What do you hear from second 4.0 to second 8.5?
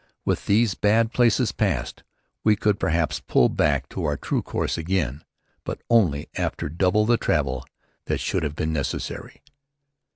our true course again, but only after double the travel that should